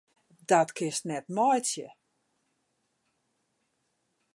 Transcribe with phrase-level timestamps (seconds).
[0.49, 1.87] Dat kinst net meitsje!